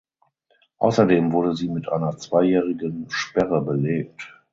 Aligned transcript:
Außerdem 0.79 1.31
wurde 1.31 1.53
sie 1.55 1.69
mit 1.69 1.87
einer 1.87 2.17
zweijährigen 2.17 3.05
Sperre 3.11 3.61
belegt. 3.61 4.33